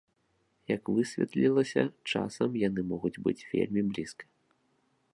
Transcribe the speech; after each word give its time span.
Як 0.75 0.89
высветлілася, 0.99 1.83
часам 2.13 2.59
яны 2.67 2.81
могуць 2.93 3.15
быць 3.27 3.39
вельмі 3.55 3.81
блізка. 3.93 4.25